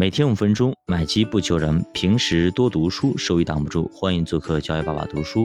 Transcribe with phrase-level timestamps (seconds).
[0.00, 3.90] 每天五分钟，买机不求人，平时多读书，收益挡不住。
[3.92, 5.44] 欢迎做客教育爸爸读书。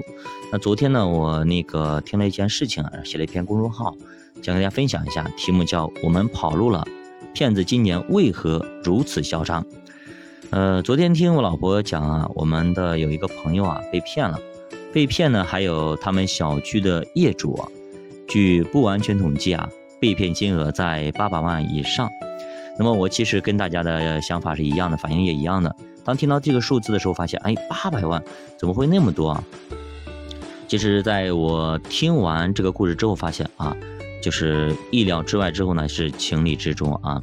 [0.52, 3.96] 那昨天呢，我那个听了一件事情，写了一篇公众号，
[4.44, 6.86] 想跟大家分享一下，题目叫《我们跑路了》，
[7.34, 9.66] 骗子今年为何如此嚣张？
[10.52, 14.40] 呃，昨天听我老婆讲啊，我们的有一个朋友啊被骗了，
[14.94, 17.68] 被骗呢，还有他们小区的业主啊，
[18.28, 19.68] 据不完全统计啊。
[20.00, 22.10] 被骗金额在八百万以上，
[22.78, 25.76] 那么我其实跟大家的想法是一样的，反应也一样的。
[26.04, 28.22] 当听到这个数字的时候，发现，哎，八百万
[28.58, 29.44] 怎么会那么多啊？
[30.68, 33.76] 其实在我听完这个故事之后，发现啊，
[34.22, 37.22] 就是意料之外之后呢，是情理之中啊。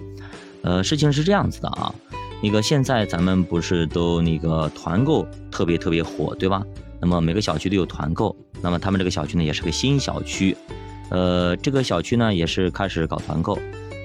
[0.63, 1.93] 呃，事情是这样子的啊，
[2.43, 6.63] 那个现在咱们不是都那个团购特别特别火，对吧？
[7.01, 10.57] 那么每个小区都有团购，那么他们这个小区呢，也是个新小区。
[11.09, 13.59] 呃，这个小区呢也是开始搞团购，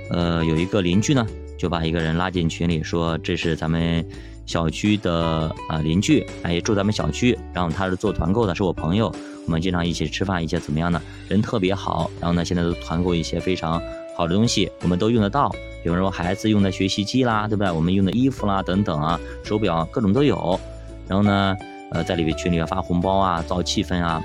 [0.09, 1.26] 呃，有一个邻居呢
[1.58, 4.05] 就把一个人拉进群里，说这是咱们
[4.45, 9.11] 小区的啊邻居，哎，住咱们小区，然后他是做团购的，是我朋友，
[9.45, 11.02] 我们经常一起吃饭，一些怎么样呢？
[11.28, 13.81] 人特别好，然后呢现在都团购一些非常
[14.16, 15.50] 好的东西，我们都用得到，
[15.83, 17.72] 比如说孩子用的学习机啦，对不对？
[17.72, 20.59] 我们用的衣服啦等等啊，手表各种都有，
[21.08, 21.56] 然后呢，
[21.92, 24.22] 呃，在里面群里发红包啊，造气氛啊。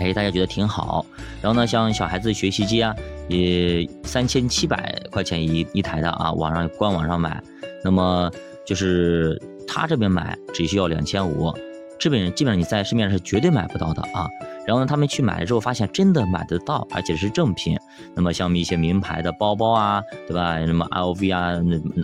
[0.00, 1.04] 哎，大家觉得挺好。
[1.42, 2.94] 然后呢，像小孩子学习机啊，
[3.28, 7.42] 也三千七百块钱一一台的啊，网上官网上买。
[7.84, 8.30] 那么
[8.66, 11.52] 就是他这边买只需要两千五，
[11.98, 14.26] 这边基本上你在市面上是绝对买不到的啊。
[14.66, 17.76] 然后呢，他们去买了之后，发现真的买得到，而且是正品。
[18.14, 20.58] 那么像一些名牌的包包啊，对吧？
[20.66, 21.60] 什么 LV 啊、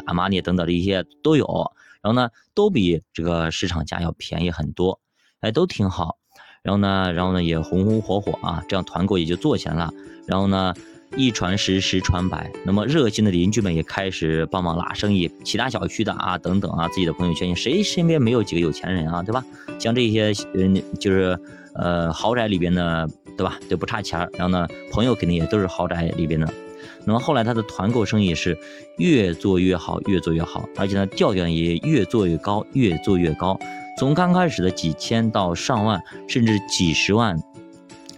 [0.06, 1.47] 阿玛尼等等的一些都有。
[2.02, 5.00] 然后呢，都比这个市场价要便宜很多，
[5.41, 6.19] 哎，都挺好。
[6.67, 9.89] 然后呢，然后呢也红红火火啊，这样团购也就做起来了。
[10.27, 10.75] 然后呢，
[11.17, 19.45] 一传十，十传百，那么热心的邻居们也开始帮忙拉生意，其他小区的啊，等等啊，自己的朋友圈，谁身边没有几个有钱人啊，对吧？
[19.78, 21.39] 像这些人就是
[21.77, 23.56] 呃豪宅里边的，对吧？
[23.70, 26.52] 就不差钱然后呢，朋友肯定也都是豪宅里边的。
[27.05, 28.58] 那么后来他的团购生意是
[28.98, 33.57] 越做越好，越做越好，而且呢调调也越做越高，越做越高。
[33.98, 37.34] 从刚开始的几千到上万，甚至几十万，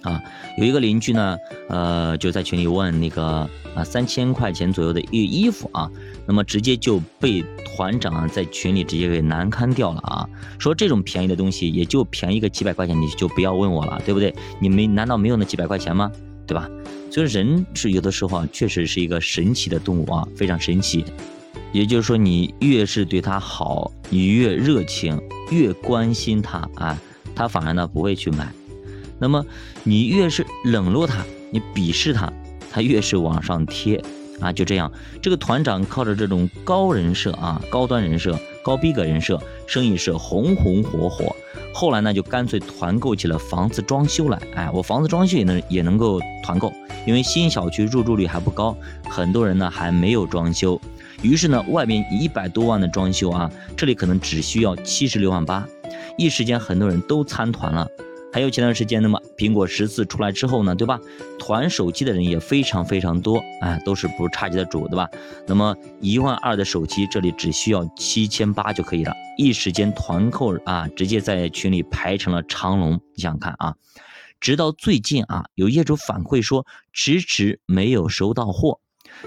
[0.02, 0.20] 啊，
[0.56, 1.36] 有一个邻居呢，
[1.68, 5.88] 呃，就在群里问那个啊，三千块钱左右的一个衣服啊，
[6.26, 10.28] 那么直接就被团长在群里直接给难堪掉了啊，
[10.58, 14.34] 说这种便宜的东西也就便宜个几百块钱，你就不要问我了，对不对？
[14.60, 16.10] 你没难道没有那几百块钱吗？
[16.44, 16.68] 对吧？
[17.10, 21.04] 所以人是有的时候啊，确实是一个神奇的动物啊，非常神奇。
[21.70, 26.98] 也就是说，你越是对他好，你越热情，越关心他啊，
[27.34, 28.52] 他反而呢不会去买。
[29.18, 29.44] 那么
[29.82, 32.32] 你越是冷落他，你鄙视他，
[32.70, 34.02] 他越是往上贴
[34.40, 34.52] 啊。
[34.52, 41.34] 就这样，这个团长靠着这种高人设啊，高端人设、高逼格人设，生意是红红火火。
[41.74, 44.40] 后来呢，就干脆团购起了房子装修来。
[44.54, 46.72] 哎，我房子装修也能也能够团购，
[47.06, 48.76] 因为新小区入住率还不高，
[49.08, 50.80] 很多人呢还没有装修。
[51.22, 55.66] 于是呢，外面一百多万的装修啊，这里可能只需要七十六万八，
[56.16, 57.88] 一时间很多人都参团了。
[58.30, 61.00] 还有前段时间，那么苹果十四出来之后呢，对吧？
[61.38, 65.08] 团手机的人也非常非常多，哎，都是不差级的主，对吧？
[65.46, 69.12] 那么一万二的手机，这里只需要七千八就可以了。
[69.38, 73.00] 一时间团购啊，直接在群里排成了长龙。
[73.14, 73.74] 你想想看啊，
[74.40, 78.78] 直到最近啊，有业主反馈说，迟迟没有收到货。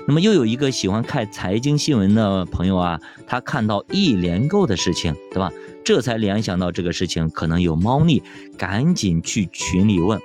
[0.08, 5.52] 那么又有一个喜欢看财经新闻的朋友啊，他看到易联购的事情，对吧？
[5.84, 8.22] 这才联想到这个事情可能有猫腻，
[8.58, 10.20] 赶紧去群里问，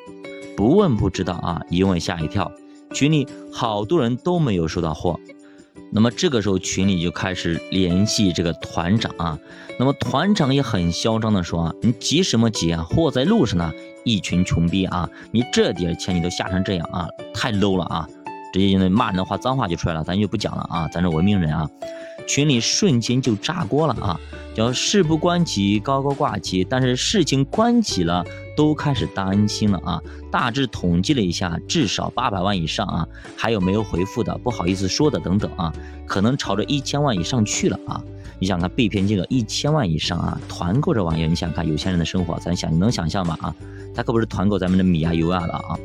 [0.57, 2.53] 不问不知道啊，一问吓一跳，
[2.93, 5.19] 群里好多人都没有收到货。
[5.93, 9.39] 那么这个时候群里就开始联系这个团长啊，
[9.79, 12.83] 那么团长也很嚣张的说啊，你急什么急啊？
[12.83, 13.73] 货在路上呢，
[14.05, 18.09] 一群穷逼啊，你这点钱你都吓成这样啊，太 low 了啊！
[18.57, 21.69] 直接就骂人的话，脏话就出来了，咱就不讲了啊，咱是文明人啊。
[22.27, 24.19] 群里瞬间就炸锅了啊，
[24.55, 28.25] 叫事不关己高高挂起，但是事情关己了，
[28.57, 30.01] 都开始担心了啊。
[30.33, 33.07] 大致统计了一下，至少八百万以上啊，
[33.37, 35.73] 还有没有回复的，不好意思说的等等啊，
[36.07, 38.03] 可能朝着一千万以上去了啊。
[38.39, 43.55] 你想看被骗金额一千万以上啊，团购这玩意儿，你想看有钱人的生活，咱想你能想象吗啊？
[43.95, 45.79] 他可不是团购咱们的米啊油啊的啊。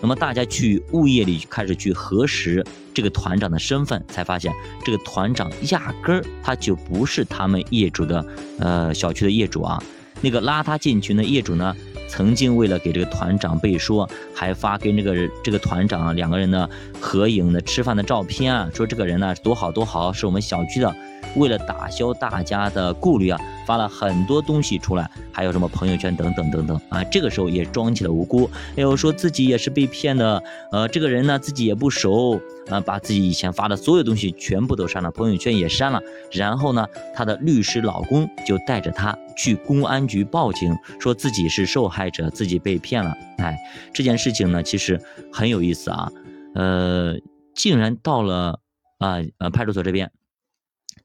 [0.00, 2.64] 那么大家去物业里开始去核实
[2.94, 4.52] 这个团长的身份，才发现
[4.84, 8.24] 这个团长压根儿他就不是他们业主的
[8.58, 9.82] 呃小区的业主啊。
[10.20, 11.74] 那个拉他进群的业主呢，
[12.08, 16.68] 曾经为了给这个团长背书，还发跟这个这个团长两个人的
[17.00, 20.94] 合影的吃饭的照片啊，说这个人呢多好多好，是我们小区的
[21.36, 27.04] 为了打消大家的顾虑啊，发了很多东西出来，还有什么朋友圈等等等等啊。
[27.04, 30.42] 这个时候也装起了无辜，哎呦，说自己也是被骗的，
[30.72, 36.00] 呃，这个人呢自己也不熟啊，把自己以前发的所有东西全部都删了，朋友圈也删了。
[36.32, 43.14] 然后呢，她的律师老公就带着她去公安局报警，说自己是受害者，自己被骗了。
[43.38, 43.56] 哎，
[43.92, 45.00] 这件事情呢，其实
[45.32, 46.10] 很有意思啊，
[46.54, 47.14] 呃，
[47.54, 48.60] 竟然到了
[48.98, 50.10] 啊呃派出所这边。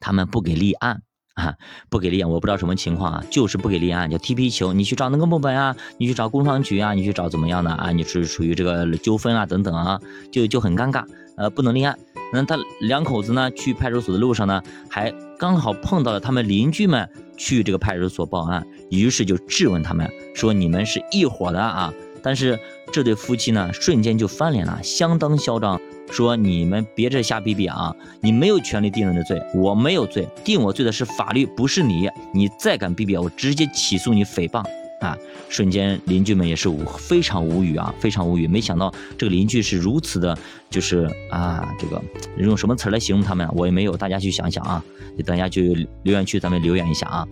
[0.01, 1.01] 他们不给立案
[1.35, 1.55] 啊，
[1.89, 4.73] 不给立案，我不知道什么情况啊，就是不给立案，叫踢皮球。
[4.73, 7.91] 你去找那个部门啊，你去找工商局啊，你去找怎么样的啊？
[7.93, 11.05] 你是属于这个纠纷啊等等啊，就就很尴尬，
[11.37, 11.97] 呃，不能立案。
[12.33, 21.93] 那他两口子呢，去派出所的路上呢，还刚好碰到了他们邻居们去这个派出所报案，于是就质问他们说：“你们是一伙的啊？”
[22.23, 22.57] 但是
[22.91, 25.79] 这对夫妻呢，瞬间就翻脸了，相当嚣张。
[26.11, 27.95] 说你们别这瞎逼逼啊！
[28.19, 32.09] 你没有权利定人的罪，我没有罪，定我罪的是法律，不是你。
[32.33, 34.63] 你再敢逼逼，我直接起诉你诽谤
[34.99, 35.17] 啊！
[35.49, 38.45] 瞬间邻居们也是无非常无语啊，非常无语。
[38.45, 40.37] 没想到这个邻居是如此的，
[40.69, 42.01] 就是啊，这个
[42.37, 44.83] 用什么词来形容他们，我也没有，大家去想想啊。
[45.15, 45.61] 你等下就
[46.03, 47.27] 留言区咱们留言一下啊。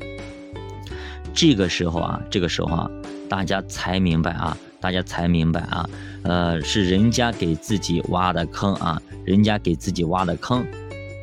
[1.34, 2.90] 这个时候啊，这个时候啊，
[3.30, 4.58] 大家才明白啊。
[4.82, 5.90] 大家才明白啊，
[6.24, 10.66] 呃，是人家给自己挖的坑啊，人家给自己挖的坑，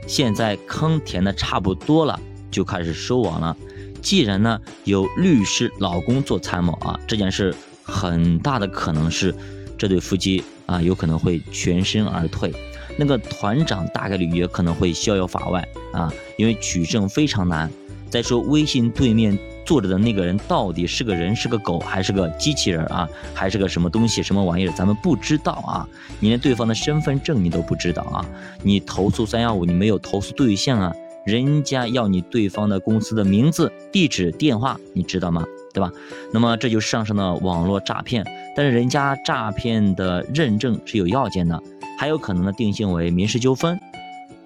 [0.06, 2.20] 现在坑填的差不多了，
[2.50, 3.56] 就开始收网了。
[4.02, 9.34] 既然呢有律师老公做参谋啊，这件事很大的可能是
[9.78, 12.54] 这对夫妻啊有可能会全身而退，
[12.98, 17.70] 那个团长大概率也可能会逍遥法外啊，因为取证非常难。
[18.08, 19.36] 再说微信对面。
[19.66, 23.06] 坐着的那个人到底是个人是个狗还是个机器人啊？
[23.34, 24.72] 还是个什么东西什么玩意儿？
[24.72, 25.86] 咱们不知道啊！
[26.20, 28.24] 你连对方的身份证你都不知道啊！
[28.62, 30.92] 你投诉三幺五，你没有投诉对象啊？
[31.26, 35.44] 人家要你对方的公司的名字、地址、电话，你知道吗？
[35.74, 35.90] 对吧？
[36.32, 38.24] 那么这就上升了网络诈骗，
[38.54, 41.60] 但是人家诈骗的认证是有要件的，
[41.98, 43.76] 还有可能呢定性为民事纠纷。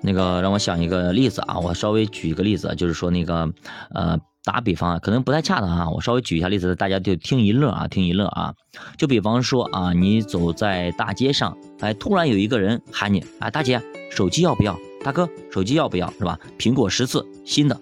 [0.00, 3.52] 那个让我想一个例子啊，我稍微举一个例子，就是说那个
[3.94, 4.18] 呃。
[4.42, 8.54] 打比方啊，可能不太恰当啊，我稍微举一下例子，大家就听一乐啊，听一乐啊。
[8.96, 14.78] 就比方说啊，你走在大街上，哎，突然有一个人喊你，啊，大姐，手机要不要？
[15.04, 16.10] 大哥，手机要不要？
[16.12, 16.38] 是吧？
[16.58, 17.78] 苹果十四新的。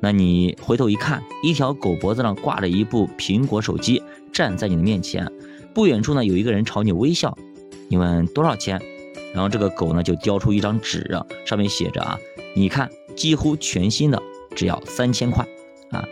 [0.00, 4.02] 那你回头一看，一条狗脖子上挂着一部苹果手机，
[4.32, 5.26] 站在你的面前。
[5.72, 7.36] 不远处呢，有一个人朝你微笑。
[7.88, 8.80] 你问多少钱？
[9.32, 11.10] 然后这个狗呢，就叼出一张纸，
[11.46, 12.18] 上面写着啊，
[12.54, 14.22] 你看，几乎全新的，
[14.54, 15.46] 只要三千块。
[15.94, 16.04] 啊，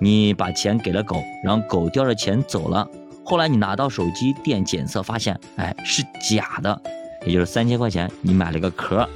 [0.00, 2.88] 你把钱给了狗，然后狗叼着钱走了。
[3.24, 6.80] 后来你拿到手机店检测，发现，哎，是假的，
[7.26, 9.08] 也就是三千块钱你买了个壳。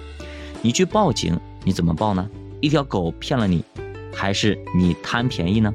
[0.63, 2.29] 你去报警，你怎么报呢？
[2.61, 3.65] 一条狗骗了你，
[4.13, 5.73] 还是你贪便宜呢？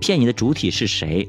[0.00, 1.26] 骗你的主体是谁？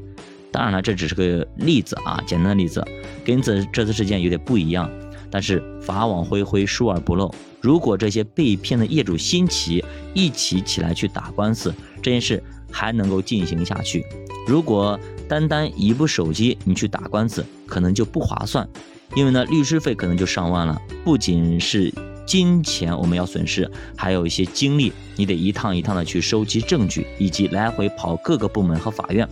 [0.51, 2.86] 当然了，这只是个例子啊，简单的例子，
[3.24, 4.89] 跟这这次事件有点不一样。
[5.31, 7.33] 但是法网恢恢，疏而不漏。
[7.62, 9.83] 如果这些被骗的业主新奇
[10.13, 12.44] 一起起来去打官司，这件事。
[12.71, 14.06] 还能够进行下去。
[14.48, 18.68] 如果单单一部手机你去打官司，可能就不划算，
[19.16, 20.81] 因为呢律师费可能就上万了。
[21.04, 21.94] 不仅是
[22.25, 29.28] 金钱我们要损失，还有一些精力，你得一趟一趟的去收集证据，以及来回跑各个部门和法院。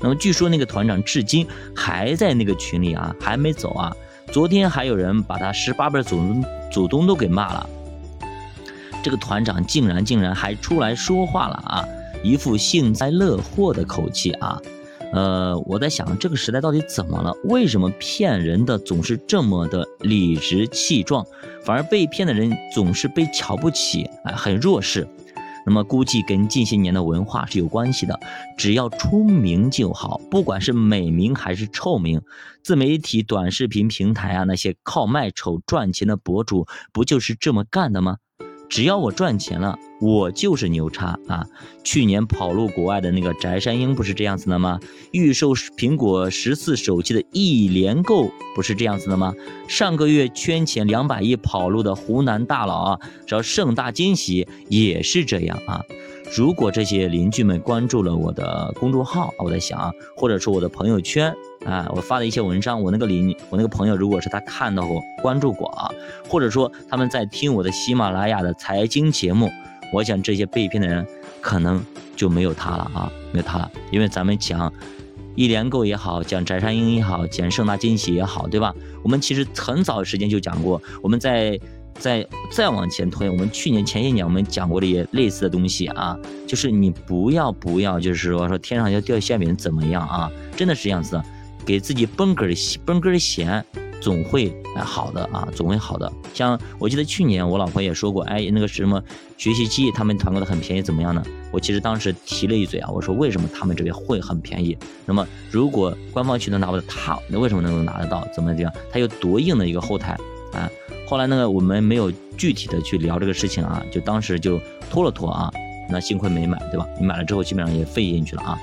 [0.00, 3.94] 那么据说那个团长至今还在那个群里啊，还没走啊。
[4.32, 7.70] 昨天还有人把他十八辈祖宗祖宗都给骂了，
[9.00, 11.84] 这个团长竟然竟然还出来说话了啊！
[12.26, 14.60] 一副幸灾乐祸的口气啊，
[15.12, 17.32] 呃，我在想这个时代到底怎么了？
[17.44, 21.24] 为什么骗人的总是这么的理直气壮，
[21.62, 25.06] 反而被骗的人总是被瞧不起，哎，很弱势？
[25.64, 28.18] 那么估计跟近些年的文化是有关系的。
[28.56, 32.20] 只要出名就好，不管是美名还是臭名，
[32.64, 38.16] 自媒体、短视频平台啊，那些靠卖丑赚钱的博主，不就是这么干的吗？
[38.68, 41.46] 只要我赚钱了，我就是牛叉啊！
[41.84, 44.78] 去年跑路国外的那个翟山鹰不是这样子的吗？
[45.12, 49.32] 预售苹果十四手机的一连购不是这样子的吗？
[49.68, 55.80] 上个月圈钱两百亿跑路的湖南大佬啊，只要盛大惊喜也是这样啊！
[56.34, 61.34] 如果这些邻居们关注了我的公众号，我在想啊，或者说我的朋友圈。
[61.64, 65.90] 啊，我发的一些文章，我那个邻，我那个朋友，如果是他看到过、关注过啊，
[66.28, 69.50] 或者说他们在听我的喜马拉雅的财经节目，
[69.92, 71.04] 我想这些被骗的人
[71.40, 74.72] 可能就没有他了啊，没有他了，因为咱们讲
[75.34, 78.72] 一连购也好，讲翟山鹰也好，讲盛大惊喜也好，对吧？
[79.02, 81.58] 我们其实很早时间就讲过，我们在
[81.98, 90.30] 再再往前推，我们去年前些年我们讲过的也类似的东西啊，就是你不要不要，就是说说天上要掉馅饼怎么样啊？
[90.56, 91.24] 真的是这样子的，
[91.64, 93.64] 给自己绷根绷根弦。
[93.98, 96.12] 总会好的啊，总会好的。
[96.34, 99.02] 像我记得去年我老婆也说过，哎，那个什么
[99.38, 101.22] 学习机他们团购的很便宜，怎么样呢？
[101.50, 104.76] 我其实当时提了一嘴啊，我说为什么他们这边会很便宜？
[105.06, 108.24] 那么如果官方渠道拿不到，他那为什么能够拿得到？
[108.34, 108.72] 怎么怎样？
[108.92, 110.16] 他有多硬的一个后台？
[111.06, 114.60] 后来那个我们没有具体的去聊这个事情啊，就当时就
[114.90, 115.50] 拖了拖啊。
[115.88, 116.86] 那幸亏没买，对吧？
[116.98, 118.58] 你买了之后基本上也费进去了啊。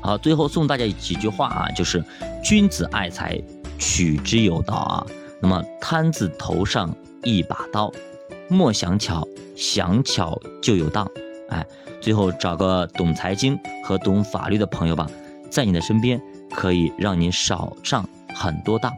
[0.00, 2.04] 好，最后送大家几句话啊，就是
[2.44, 3.40] 君子爱财。
[3.78, 5.04] 取之有道啊，
[5.40, 7.92] 那么摊子头上一把刀，
[8.48, 11.04] 莫想巧，想巧就有当。
[11.48, 11.66] 哎，
[12.00, 15.10] 最后找个懂财经和懂法律的朋友吧，
[15.50, 16.20] 在你的身边
[16.54, 18.92] 可以让你少上很多当。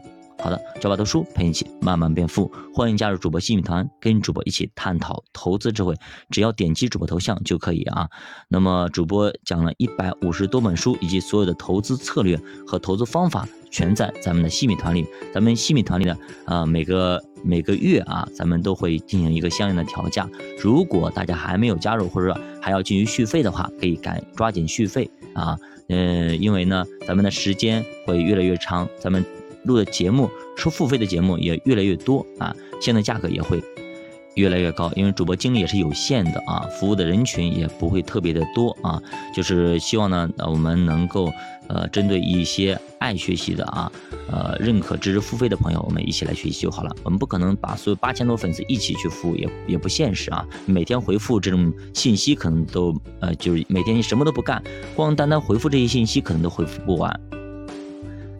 [0.45, 5.95] 好的，教爸读书陪你一起慢慢变富，欢迎加入主播新米团，跟主播一起探讨投资智慧。
[6.29, 8.07] 只要点击主播头像就可以啊。
[8.47, 15.07] 那么主播讲了一百五十多本书，以及所有的投资策略和投资方法，全在咱们的新米团里。
[15.33, 20.29] 咱们新米团里呢，呃，每个每个月啊，咱们都会进行一个相应的调价。
[20.61, 25.57] 如果大家还没有加入，或者说还要进行续费的话，可以赶抓紧续费啊。
[25.89, 29.25] 嗯，因为呢，咱们的时间会越来越长，咱们。
[29.65, 33.61] 录的节目收付费的节目也越来越多啊，现在价格也会
[34.35, 39.01] 越来越高，因为主播精力也是有限的啊，服务的人群也不会特别的多啊，
[39.33, 41.31] 就是希望呢，我们能够
[41.69, 43.89] 呃针对一些爱学习的啊，
[44.29, 46.93] 呃认可知识付费的朋友，我们一起来学习就好了。
[47.03, 50.45] 我们不可能把所有八千多粉丝一起去服务，也也不现实啊。
[50.65, 54.61] 每天回复这种信息可能都呃就是每天你什么都不干，
[54.97, 57.17] 光单单回复这些信息可能都回复不完。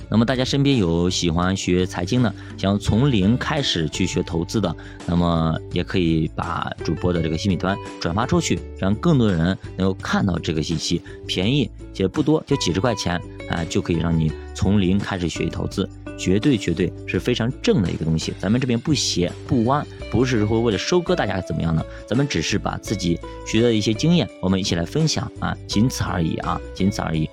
[0.09, 11.01] 那么大家身边有喜欢学财经的，想从零开始去学投资的，那么也可以把主播的这个新品团转发出去，让更多的人能够看到这个信息。
[11.27, 13.19] 便宜且不多，就几十块钱
[13.49, 18.33] 啊，就可以让你从零开始学习投资，绝对绝对是非常正的一个东西。
[18.39, 27.27] 咱们这边不斜不弯，不是说为了收割大家怎么样的，咱们只是把自己学的一些经验，我们一起来分享啊，仅此而已啊，仅此而已。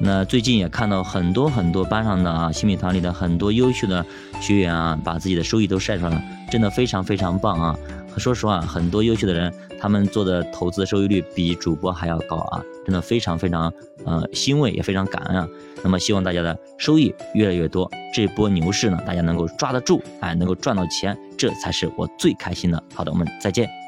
[0.00, 4.04] 那最近也看到很多很多班上的啊，新米团里的很多优秀的
[4.40, 7.78] 学员啊，把自己的收益都晒出来了，真的非常非常棒啊！
[8.18, 13.72] 说实话，很多优秀的人，他们做的投资收益率比主播还要高啊，真的非常非常
[14.04, 15.48] 呃欣慰，也非常感恩啊。
[15.82, 22.82] 那么希望大家的收益越来越多，这波牛市呢，大家能够抓得住，哎，能够赚到钱，这才是我最开心的。
[22.94, 23.83] 好的，我们再见。